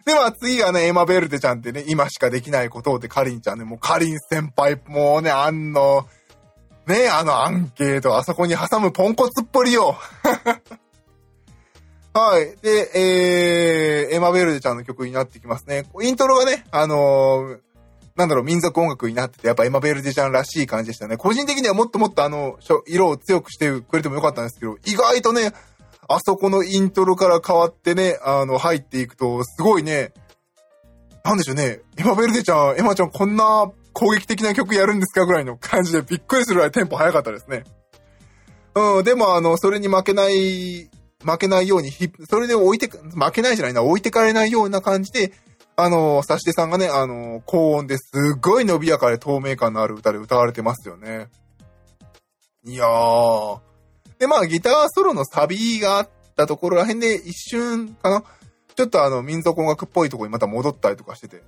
[0.05, 6.07] で、まあ次がね、エマ・ベルデちゃんってね、今しかできないことをってカリンちゃんね、もうカリン先輩、もうね、あの、
[6.87, 9.97] ね、あのアンケート、あそこに挟むポンコツっぽりよ。
[12.13, 12.57] はい。
[12.61, 15.85] で、えー、エマ・ベルデちゃんの曲になってきますね。
[16.01, 17.59] イントロがね、あのー、
[18.17, 21.15] なんだろう、民族音楽になってて、やっぱエマ・ベルデちゃんらしい感じでしたね。
[21.15, 25.53] 個人的にはもっともっとあの、色を強くしてくれてもよかったんですけど、意外とね、
[26.15, 30.13] あそこのイントロから変わってね、あの、入っていくと、すごいね、
[31.23, 37.63] なんでしょうね、エマ・ベルデちゃん、エマちゃんこんな攻撃的な曲やるんですかぐらいの感じでびっくりするぐらいテンポ早かったですね。
[38.73, 40.89] うん、でもあの、それに負けない
[41.23, 41.91] 負けないように、
[42.29, 45.33] それで置いて、負けないじゃないな、置いてかれないような感じで、
[45.75, 51.29] あの、サシテさんがね、あの、高音ですごい伸びやかで透明感のある歌で歌われてますよね。
[52.63, 53.59] いやー。
[54.21, 58.23] で、まあ、ギターソロのサビがあったところら辺で一瞬かな
[58.75, 61.41] ちょっとあの、民族音楽っぽいところにまた戻ったりとかしてて、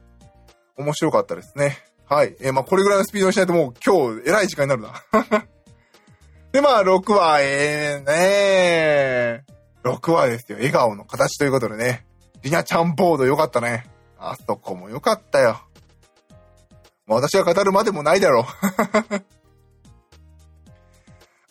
[0.75, 1.77] 面白かったですね。
[2.09, 2.35] はい。
[2.41, 4.91] えー、まあ、これぐらいのスピードにしないともう今日、偉い時間になるな。
[6.51, 9.91] で、まあ、6話、えー、ねー。
[9.91, 10.57] 6話ですよ。
[10.57, 12.07] 笑顔の形ということでね。
[12.41, 13.85] リナちゃんボードよかったね。
[14.17, 15.61] あそこもよかったよ。
[17.05, 18.47] もう私が語るまでもないだろ
[19.11, 19.23] う。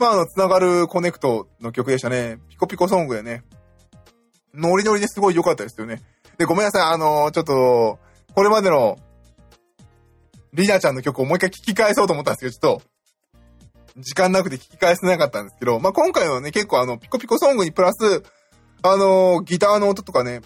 [0.03, 2.41] まあ、あの、つながるコネクトの曲でしたね。
[2.49, 3.45] ピコピコソングでね。
[4.53, 6.03] ノリノリですごい良かったですよね。
[6.39, 6.83] で、ごめんなさい。
[6.93, 8.01] あのちょっと、
[8.35, 8.99] これまでの、
[10.53, 18.25] リナちゃんの曲をもう一回聴き返そうと思ったんですけど、ちょっと、時間なくて聞き返せなかったんですけど、まあ、今回はね、結構あの、ピコピコソングにプラス、
[18.83, 20.41] あのー、ギターの音とかね、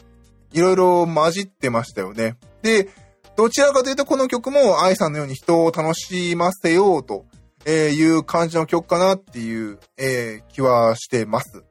[0.52, 2.36] いろいろ混じってましたよね。
[2.60, 2.90] で、
[3.36, 7.24] どちらかというとこの曲も愛さんのように人を楽しませようと
[7.66, 11.64] えいう感じの曲かなっていう、えー、気はしてます。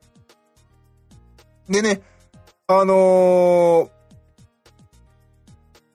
[1.69, 2.01] でね、
[2.67, 3.89] あのー、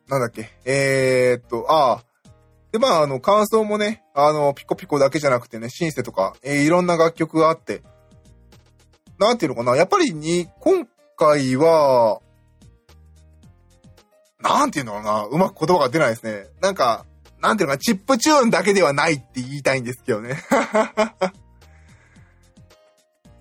[0.09, 2.05] なんだっけ、えー、っと、ああ、
[2.73, 7.83] で、まあ、あの、感想もね、あの、ピコピコだけじゃなくてね、シンセとか、えー、いろんな楽曲があって、
[9.19, 12.21] なんていうのかな、やっぱりに、今回は、
[14.41, 16.47] なんていうのかな、うまく言葉が出ないですね。
[16.63, 17.05] なんか、
[17.41, 20.43] なんていうのかな、チップチューンだけではないって言いたいんですけどね。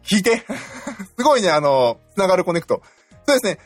[0.03, 0.43] 聞いて
[1.17, 2.81] すごいね、あの、つながるコネクト。
[3.27, 3.59] そうですね。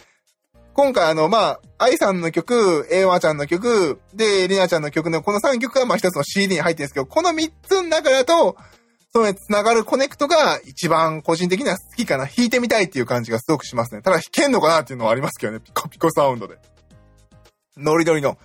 [0.74, 8.58] 今回あの、まあ、愛さんの曲、エイワちゃんの曲、で、リナちゃんの曲のこの3曲がまあ一つの CD に入ってるんですけど、この3つの中だと、
[9.14, 12.26] その繋がるコネクトが一番個人的には好きかな。
[12.26, 14.02] 弾いてみたいっていう感じがすごくしますね。
[14.02, 15.60] ただ弾けんのかなっていうのはありますけどね。
[15.60, 16.58] ピコピコサウンドで。
[17.78, 18.40] ノリノリの、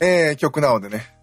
[0.00, 1.13] えー、曲なのでね。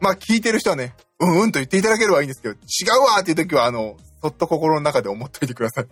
[0.00, 2.56] まあ、聴いてる人はね、うんうんと言っていただければいいんですけど、違
[2.98, 5.86] うわっていう時は、あの、そっと心の中で思っといてください。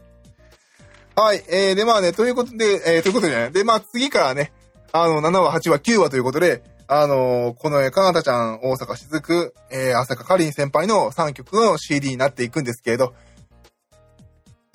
[1.14, 1.44] はい。
[1.48, 3.52] えー、で、まあね、ということで、えー、ということじゃない。
[3.52, 4.52] で、まあ次からね、
[4.92, 13.14] あの、7話、8話、9話ということで、あのー、この絵、かなたちゃん、大阪しずく、えー、朝香かりん先輩の3曲の CD になっていくんですけれど、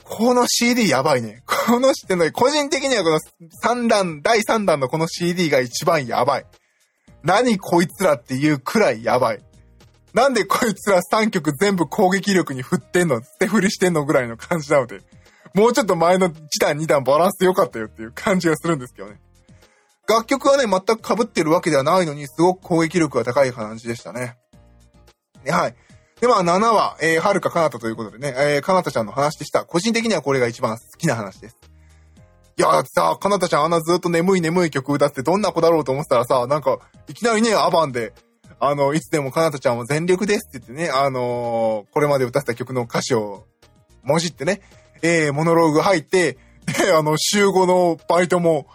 [0.03, 1.43] この CD やばいね。
[1.45, 3.19] このっての、個人的にはこの
[3.63, 6.45] 3弾、第3弾のこの CD が一番やばい。
[7.23, 9.39] 何こいつらっていうくらいやばい。
[10.13, 15.01] なんでこいつら3曲全部攻撃力に振ってんの捨て振りしてんのぐらいの感じなので。
[15.53, 19.19] もうちょっと前の1段2段バランス良かったよっていう感じがするんですけどね。
[20.07, 24.35] 楽曲はね、全く被ってるわけではないのに、すごく攻撃力が高い感じでしたね。
[25.47, 25.75] はい。
[26.19, 29.63] で、まあ、7話、えー、はるかかなたということでね、えー、かなたちゃんの話でした。
[29.63, 31.57] 個人的にはこれが一番好きな話です。
[32.55, 38.13] いやさ、かなたちゃんあんなずっと眠い眠い曲歌ってどんな子だろうと思ってたらさ、なんか、いきなりね、アバンで、
[38.59, 43.45] あの、いつでもかなたちゃんは全力ですって言ってね、あのー、これまで歌った曲の歌詞を、
[44.03, 44.61] もじってね、
[45.01, 46.37] えー、モノローグ入って、
[46.77, 48.67] で、あの、週5のバイトも、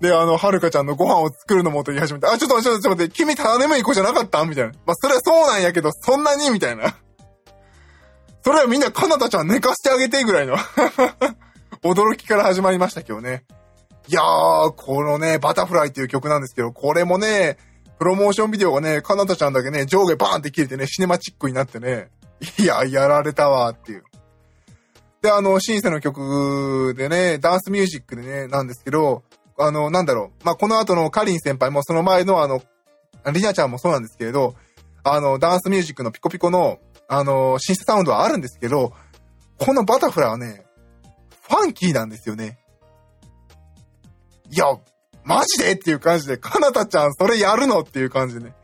[0.00, 4.44] で、あの、はるかちゃんのご飯を作るのもと言い始めて、あ、ちょっと待って、ちょっと待って、君ただ眠い子じゃなかった？
[4.44, 4.72] みたいな。
[4.86, 6.50] まあ、それはそうなんやけど、そんなに？
[6.50, 6.96] みたいな。
[8.42, 10.56] それはみんなかなたちゃん寝かしてあげてぐらいの
[11.82, 13.44] 驚きから始まりましたけどね。
[14.08, 17.58] いやー、このね、バタフライっていう曲なんですけど、これもね、
[17.98, 22.10] プロモーションビデオがね、かなたちゃんだけね、上下バーンって切れてね、シネマチックになってね、
[22.58, 24.04] いや、やられたわっていう。
[25.20, 29.24] で、あの、シンセの曲でね、ダンスミュージックでね、なんですけど、
[29.58, 30.44] あの、なんだろう。
[30.44, 32.62] まあ、この後のカリン先輩も、その前のあの、
[33.32, 34.54] リナちゃんもそうなんですけれど、
[35.02, 38.92] あの、ダンスミュージックのピコピコの、あの、シンセサウンドはあるんですけど、
[39.58, 40.64] このバタフライはね、
[41.48, 42.58] ファンキーなんですよね。
[44.50, 44.66] いや、
[45.24, 45.72] マジで？
[45.72, 47.80] っていう感じで、かなたちゃんそれやるの？
[47.80, 48.54] っていう感じでね。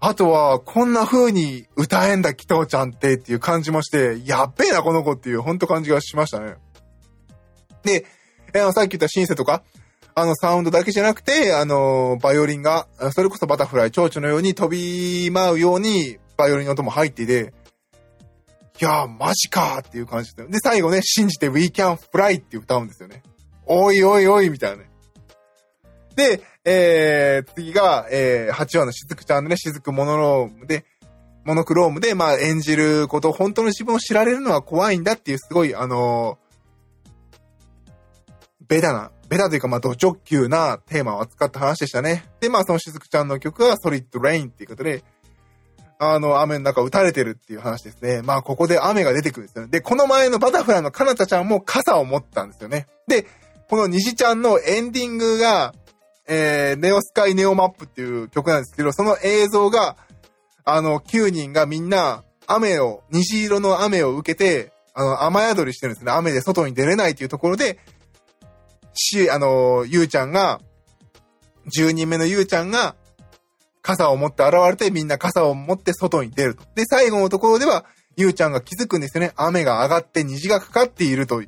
[0.00, 6.56] あとは、こんな風に歌えんだ、紀藤ちゃんってっていう感じもして、やっべえな、この子っていう、ほんと感じがしましたね。
[7.82, 8.04] で、
[8.52, 9.62] えー、さっき言ったシンセとか、
[10.14, 17.54] あのサウンドだけじゃなくて、あの、バイオリンが、それこそバタフライ、蝶々のように飛び舞うように、バイオリンの音も入っていて、
[18.80, 20.44] いやー、マジかーっていう感じで。
[20.46, 23.22] で、最後ね、信じて We Can Fly って歌うんですよね。
[23.66, 24.90] おいおいおい、みたいなね。
[26.16, 30.84] で、えー、次が、えー、8話のしずくちゃんのね、しずくモノロームで、
[31.44, 37.46] モノクロームで、まあ、演じること、本当の自分を知られるのは怖いんだっていう、すごい、あのー、
[38.66, 42.24] ベタな、ベタというか、まあ、ド直球なテーマを扱った話でしたね。
[42.40, 45.04] で、まあ、そのしずくちゃんの曲は、ソリッド・レインっていうことで、
[45.98, 48.22] あの、雨の中撃たれてるっていう話ですね。
[48.22, 49.70] まあ、ここで雨が出てくるんですよね。
[49.70, 52.86] で、この前のバタフライのかなたちゃんも傘を持ったんですよね。
[53.06, 53.26] で、
[53.68, 55.74] この虹ちゃんのエンディングが、
[56.26, 59.96] えー、ネオスカイネオマップっていう曲なんですけど、その映像が、
[60.64, 66.12] あの、9人がみんな、雨を、虹色の雨を受けて、あの、雨宿りしてるんですね。
[66.12, 67.78] 雨で外に出れないっていうところで、
[68.94, 70.60] し、あの、ゆうちゃんが、
[71.76, 72.94] 10人目のゆうちゃんが、
[73.84, 76.64] 傘を持って現れて、みんな傘を持って外に出ると。
[76.74, 77.84] で、最後のところでは、
[78.16, 79.32] ゆうちゃんが気づくんですよね。
[79.36, 81.46] 雨が上がって虹がかかっているとい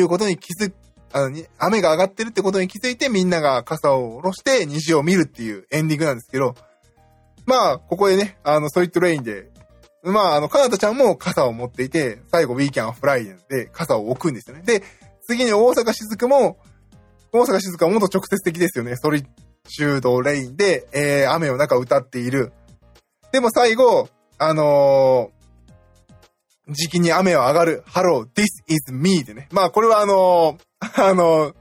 [0.00, 0.74] うことに気づく
[1.12, 6.54] あの、雨が上がってるってことに気づいてみんなが傘を下ろして虹を見るっていうエンディングなんですけど、
[7.46, 9.50] まあ、ここでね、あの、ソイットレインで、
[10.04, 14.62] まあ、あの、かなたちゃんも傘を持っていて、最後、ウィーキャンはフライデンで傘を置くんですよね。
[14.62, 14.82] で、
[15.22, 16.58] 次に大阪しずくも、
[17.32, 18.96] 大阪しずくはもっと直接的ですよね。
[18.96, 19.24] ソリ
[19.70, 22.52] ッシュードレインで、えー、雨の中歌っている。
[23.32, 27.84] でも最後、あのー、時期に雨は上がる。
[27.86, 29.48] Hello, this is me でね。
[29.52, 31.54] まあこれはあのー、 あの、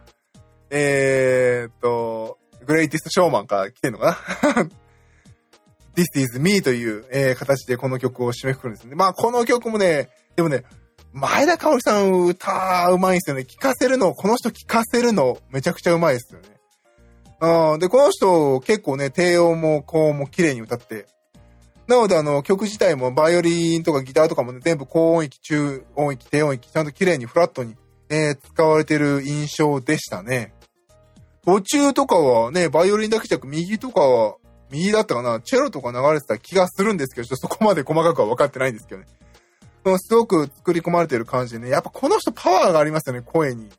[0.72, 4.17] えー、っと、グレイティストショーマンから来てんのか
[4.56, 4.63] な
[5.95, 8.95] This is me という、えー、形でこの曲を締めくくるんですね。
[8.95, 10.63] まあ、この曲もね、でもね、
[11.12, 13.43] 前田香織さん歌うまいんですよね。
[13.43, 16.59] 聴かせるの、この人聴かせるのめちゃくちゃうまいですよね。
[17.39, 21.08] あで、この人結構ね、低音も高音も綺麗に歌って。
[21.88, 27.75] なのであの曲自体もバイオリンとかギターとかもね、全部高音域、中音域、低音域、ちゃんと綺麗にフラットに
[28.10, 30.54] え、使われてる印象でしたね。
[31.45, 34.36] 途中とかはね、バイオリンだけじゃなく右とかは、
[34.71, 39.08] 右だったかなチェロとか流れてた気がするんですけど、ちょっと そこまで細かくは分かってないんですけどね。
[39.97, 43.69] すごく作り込まれてる感じでね、やっぱこの人パワーがありますよね、声に。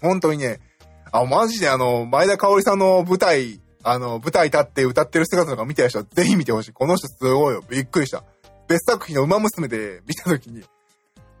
[0.00, 0.60] 本当にね、
[1.12, 6.72] あ、マジであの、前田香織さんの舞台、あの、舞台立って歌ってる姿とか見てる人はぜひ見てほしい。
[6.72, 7.62] この人すごいよ。
[7.68, 8.24] びっくりした。
[8.68, 10.62] 別作品の馬娘で見たときに、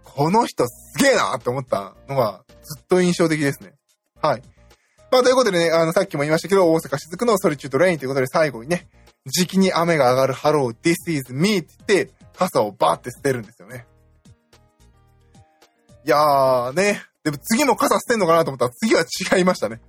[0.04, 3.74] この人すげえなって思ったのがずっと印象的ですね。
[4.20, 4.42] はい。
[5.12, 8.88] まあ、ということでね、あの、さっきも言いましたけど、大阪雫のソリチュードレインということで最後にね、
[9.26, 13.86] 時期に雨が上がるハロー、this is me って言って、傘をバーって捨てるんですよね。
[16.04, 17.02] いやーね。
[17.24, 19.04] でも次も傘捨てんのかなと思ったら次は
[19.36, 19.80] 違いましたね。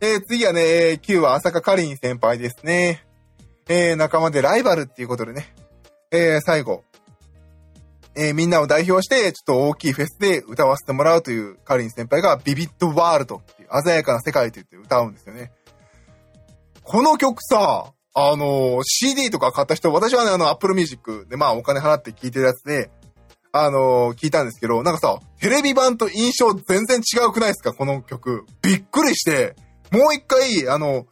[0.00, 3.06] えー、次はね、9話朝香果林先輩ですね。
[3.68, 5.54] えー、仲間でライバルっていうことでね。
[6.10, 6.84] えー、最後、
[8.14, 15.52] えー、みんなを代表して、ちょっと大きいフェスで歌わせてもらうという果林先輩が VIVID WORLD っていう鮮やかな世界と言って歌うんですよね。
[16.82, 22.90] この曲さ、あの、CD とか買った人、私はね、あの、Apple Music でまあお金払って聴いてるやつで、
[23.54, 27.74] あのー、聞いたんですけど、なんかさ、テレビ版と印象全然違うくないですか？
[27.74, 28.46] この曲。
[28.62, 29.54] びっくりして、
[29.90, 31.06] もう一回、あの、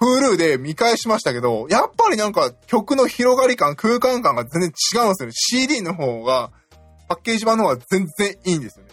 [0.00, 5.32] Hulu で見返しましたけど、やっぱりなんか曲の広がり感、空間感が全然違うんですよね。
[5.34, 6.52] CD の方が、
[7.08, 8.92] パッケージ版の方が全然いいんですよね。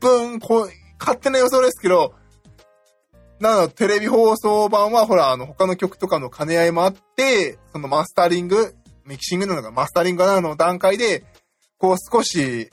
[0.00, 2.14] 多分、こう、勝手な予想ですけど、
[3.40, 11.24] なの、テレビ放送版は、ほら、あの、他の曲とかの兼ね合いもあって、そのマスタリング、ミキシングなのかマスタリングなの段階で、
[11.78, 12.70] こう少し、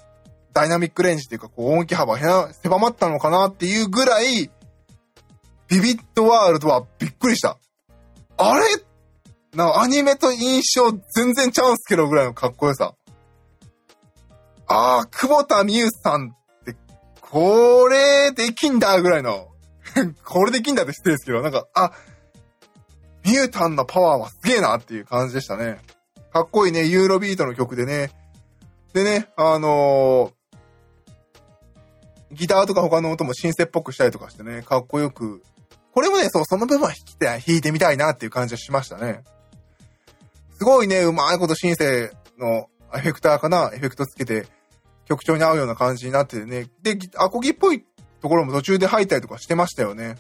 [0.54, 4.50] ダイナミックレンジっていうか、こう音域幅狭まったのかなっていうぐらい、
[5.68, 7.58] ビビットワールドはびっくりした。
[8.38, 8.66] あれ？
[9.56, 12.94] なアニメと印象全然ちゃうんすけどぐらいのかっこよさ。
[14.68, 16.76] ああ、久保田美優さんって、
[17.22, 19.50] これできんだぐらいの
[20.26, 21.92] これできんだって失礼ですけど、なんか、あ、
[23.24, 25.80] ミュータンのパワーはすげえなっていう感じでしたね。
[26.34, 28.12] かっこいいね、ユーロビートの曲でね。
[28.96, 35.44] でね、あのー、ギターとか他の音もシンセっぽくしたりとかしてね、かっこよく
[35.96, 39.24] これもね、そう、その部分は弾いて、弾いてみたいなっていう感じがしましたね。
[40.58, 44.46] すごいね、うまいことシンセのエフェクターかなエフェクトつけて
[45.06, 46.68] 曲調に合うような感じになっててね。
[46.82, 47.86] で、アコギっぽい
[48.22, 50.18] ところも途中で入ったりとかしてましたよね。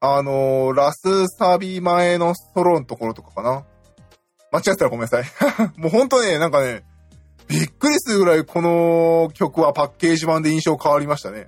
[0.00, 3.64] あのー、ラスサビ前のソロのところとかかな。
[4.52, 5.24] 間違ってたらごめんなさい。
[5.76, 6.82] もうほんとね、なんかね、
[7.48, 11.46] びっくりするぐらいこの曲はパッケージ版で印象変わりましたね。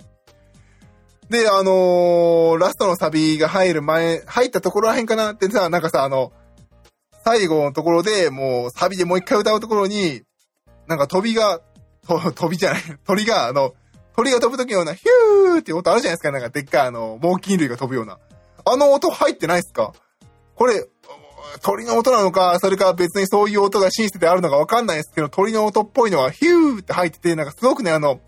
[1.31, 6.33] で、あのー、ラストのサビが入る前、入ったところらへんかなってさ、なんかさ、あの、
[7.25, 10.23] 最後のところで、もうサビでもう一回歌うところに、
[10.87, 11.61] なんか飛びが、
[12.07, 13.73] 飛びじゃない、鳥が、あの、
[14.15, 16.31] 鳥が飛ぶときのような、ヒューって音あるじゃないですか。
[16.31, 18.19] なんかでっかいあの、猛禽類が飛ぶような。
[18.67, 19.95] あの音入ってないっすか？
[20.55, 20.87] これ、
[21.61, 28.21] 鳥の音なのか、それか別にそういう音がシンセであるのかわかんないですけど、鳥の音っぽいのはヒューって入ってて、なんかすごくね、あの、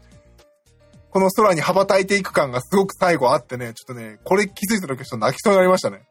[1.11, 6.03] この空に羽ばたいていく感がすごく最後あってね、ちょっとね、これ気づいた時ちょっと泣きそうになりましたね。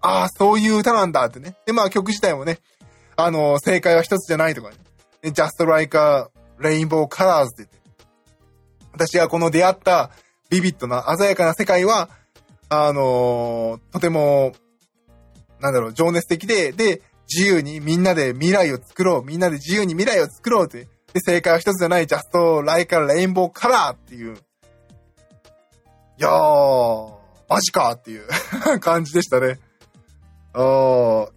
[0.00, 1.56] ああ、そういう歌なんだってね。
[1.66, 2.58] で、まあ曲自体もね、
[3.16, 4.76] あの、正解は一つじゃないとかね。
[5.22, 6.26] Just Like a
[6.60, 7.68] Rainbow Colors って。
[8.92, 10.10] 私がこの出会った
[10.50, 12.10] ビビッドな鮮やかな世界は、
[12.68, 14.52] あのー、とても、
[15.60, 19.24] なんだろう、情熱的で、で、自由にみんなで未来を作ろう。
[19.24, 20.88] みんなで自由に未来を作ろうって。
[21.12, 24.34] で、正解は一つじゃない、Just Like a Rainbow Color っていう。
[24.34, 27.12] いやー、
[27.48, 28.26] マジかっていう
[28.80, 29.60] 感じでしたね。
[30.52, 31.28] あー、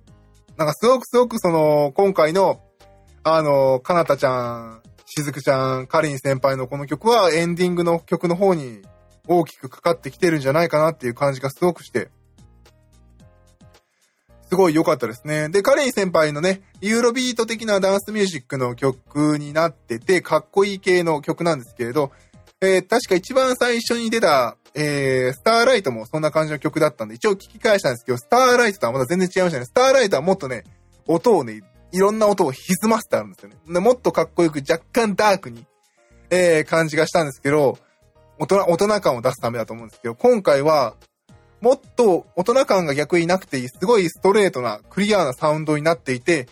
[0.58, 2.62] なんかすごくすごくその、今回の、
[3.24, 8.82] あの、かなたちゃん、しずくちゃん、かりん先輩のこの曲はエンディングの曲の方に
[9.28, 12.10] 大きくかかってきてるんじゃないかなっていう感じがすごくして、
[14.52, 15.47] すごい良かったですね。
[15.47, 22.12] で、カレン先輩のね、ユーロビート的なダンスミュージックの曲になってて、かっこいい系の曲なんですけれど、
[22.60, 29.66] えー、確か一番最初に出た、えー、スターライトもそんな感じの曲だったんで、一応聞き返したんですけど、スターライトとはまた全然違いましたね。
[29.66, 30.66] スターライトはもっとね、
[31.08, 31.62] 音をね、
[31.93, 33.56] いろんな音を歪ませてあるんですよね。
[33.70, 35.66] でもっとかっこよく若干ダークに、
[36.30, 37.78] えー、感じがしたんですけど、
[38.38, 40.97] 大人、大人感を出すためだと思うんですけど、今回は、
[41.62, 46.47] もっと大人感が逆になくていい、すごいストレートな、クリアなサウンドになっていて、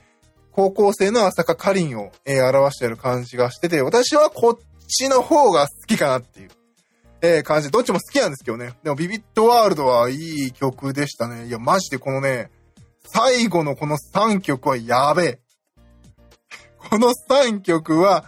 [0.52, 4.58] 高校生の朝香かりんを、えー、表している感じがしてて、私はこっ
[4.88, 6.50] ちの方が好きかなっていう、
[7.22, 8.74] えー、感じ、どっちも好きなんですけどね。
[8.84, 11.48] でもビビットワールドはいい曲でしたね。
[11.48, 12.52] いや、マジでこのね、
[13.12, 15.40] 最後のこの3曲はやべえ。
[16.78, 18.26] この3曲は、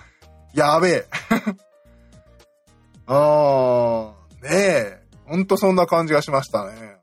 [0.53, 1.05] やべえ。
[3.05, 4.11] あー、
[4.41, 5.00] ねえ。
[5.31, 6.97] ほんとそんな感じがしましたね。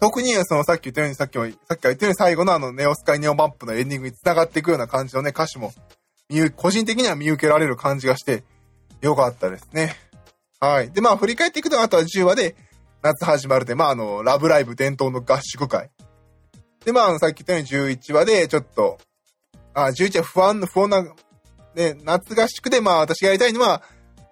[0.00, 5.72] 特に、そのさっき言ったように、さっきも、さっきから言ったように最後のあのネオスカイネオマップのエンディングに繋がっていくような感じのね、歌詞も、
[6.54, 8.44] 個人的には見受けられる感じがして、
[9.00, 9.96] よかったですね。
[10.60, 10.92] はい。
[10.92, 12.54] で、まあ、振り返っていくと、あとは10話で、
[13.02, 15.90] 夏始まるで、まあ、あの、ラブライブ伝統の合宿会。
[16.84, 18.98] で、まあ、さっき言ったように11話で、ちょっと、
[19.74, 21.02] あ、11話不安、不安な、
[21.74, 23.82] ね、夏合宿で、まあ、私がやりたいのは、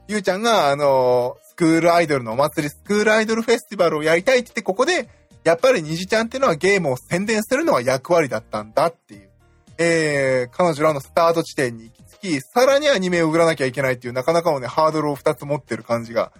[0.06, 5.08] ゆうちゃんが、あの、クールアイドルのお祭り、スクールアイドルフェスティバルをやりたいって言って、ここで、
[5.42, 9.30] やっぱり虹ちゃんっていうのはゲームを宣伝するのは役割だったんだっていう。
[9.78, 16.32] えー、彼女らのスタート地点に行き着き、さらにアニメを売らなきゃいけないっていう、なかなかのね、ハードルを2つ持ってる感じが、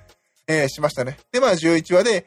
[0.49, 1.19] えー、しましたね。
[1.33, 2.27] で、まあ、11話で、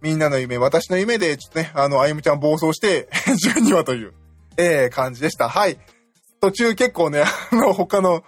[0.00, 3.08] みんなの夢、私の夢で、ちょっとね、あの、あゆむちゃん暴走して、
[3.56, 4.14] 12話という、
[4.56, 5.48] えー、感じでした。
[5.48, 5.78] はい。
[6.40, 8.24] 途中結構ね、あの、他の、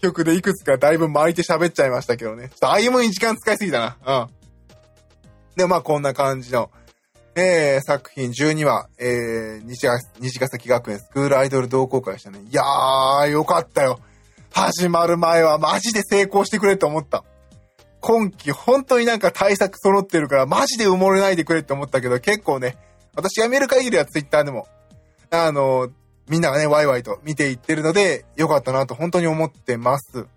[0.00, 2.48] 曲でいくつかだいぶ巻いて喋っちゃいましたけどね。
[2.48, 4.26] ちょっと歩むに時間使いすぎたな。
[4.26, 5.56] うん。
[5.56, 6.70] で、まあこんな感じの、
[7.34, 12.40] えー、作品12話、えー、西ヶ西ヶ崎学園スクールアイドル同好会でしたね。
[12.50, 14.00] いやー、よかったよ。
[14.52, 17.24] 始まる前はマジで成功してくれって思った。
[18.00, 22.76] 今季本当になんか対策揃ってるからマジで埋もれないでくれって思ったけど結構ね、
[23.14, 24.66] 私が見る限りはツイッターでも、
[25.30, 25.90] あの、
[26.30, 30.28] みんながね、ワイワイと見ていってるので、よかったなと本当に思ってます。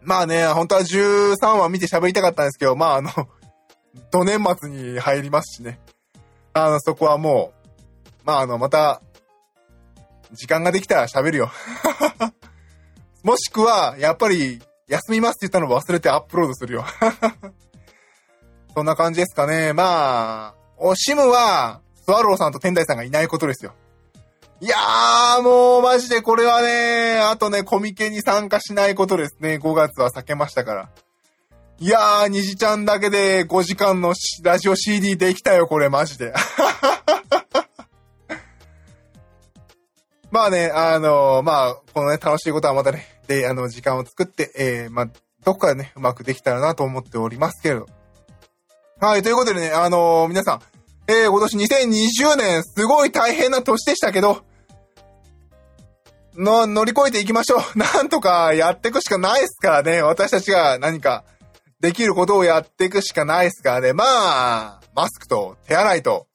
[0.00, 3.10] まあね、本当は13話見て喋りたかったんですけど、まああの、
[4.10, 5.78] 土年末に入りますしね。
[6.54, 9.02] あの、そこはもう、まああの、また、
[10.32, 11.50] 時間ができたら喋るよ。
[13.22, 16.86] もしくは、やっぱり、休みますって言ったのを忘れてアップロードするよ。
[18.74, 19.74] そんな感じですかね。
[19.74, 23.74] まあ、おしむは、スワローさんと天台さんがいないことですよ。
[24.62, 29.56] いやー、もうマジでこれはね、あとね、コミケに参加しないことですね。
[29.56, 30.88] 5月は避けましたから。
[31.80, 36.32] いやー、虹ちゃんだけで5時間のラジオ CD できたよ、これマジで。
[40.30, 45.06] まあね、あのー、まあ、このね、楽しいことはまたね、で、あの、時間を作って、えー、まあ、
[45.44, 47.88] どこかでね、うまくできたらなと思っておりますけれど。
[49.00, 50.60] はい、ということでね、あのー、皆さん、
[51.08, 54.44] えー、今年2020年、すごい大変な年でしたけど、
[56.36, 57.60] の、乗り越えていきましょう。
[57.78, 60.02] なんとかやっていくしかないですからね。
[60.02, 61.24] 私たちが何か
[61.80, 63.92] できることをやっていくしかないですからね。
[63.92, 66.26] まあ、マスクと手洗いと、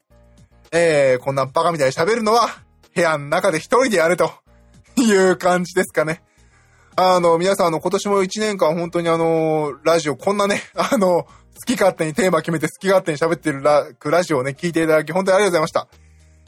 [0.71, 2.49] えー、こんなバカみたいに喋るのは
[2.93, 4.31] 部屋の中で一人でやると
[4.97, 6.21] いう感じですかね。
[6.99, 11.27] あの、皆さん、あの、今年も1年間本当にあの、ラジオ、こんなね、 あの、好
[11.65, 15.87] き勝手にテーマ決めて好き勝手に喋ってるララジオをね、聞いていただき、本当にありがとうございました。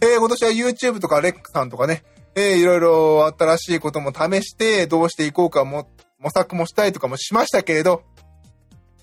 [0.02, 2.04] えー、今年は YouTube とかレックさんとかね、
[2.36, 8.04] えー、いろいろ新しいことも試して、どうしていこうかも、模索もしたいとかもしましたけれど、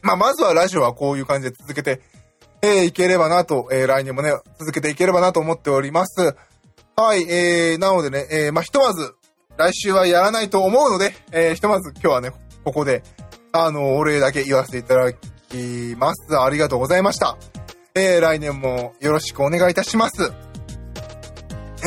[0.02, 2.00] まあ、まずはラジオはこういう感じで続けて、
[2.62, 6.34] えー、いければなと、えー、来年もね、続けていければなと思っております。
[6.96, 9.14] はい、えー、なのでね、えー、まあ、ひとまず、
[9.56, 12.32] 来週はやらないと思うので、えー、ひとまず今日はね、
[12.64, 13.02] ここで、
[13.52, 16.38] あの、お礼だけ言わせていただきます。
[16.38, 17.36] ありがとうございました。
[17.94, 20.32] えー、来年もよろしくお願いいたします。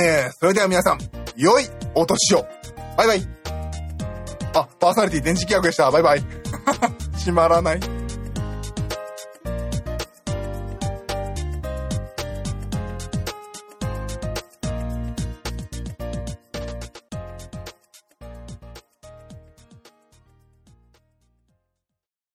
[0.02, 1.64] えー、それでは皆さん、良い
[1.96, 2.46] お年を。
[2.98, 3.28] バイバイ。
[4.54, 5.90] あ、パーソナリティ電磁気役でした。
[5.90, 6.24] バイバイ。
[7.18, 7.99] 閉まらない。